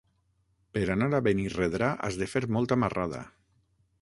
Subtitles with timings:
[0.77, 3.23] Per anar a Benirredrà has de fer molta marrada.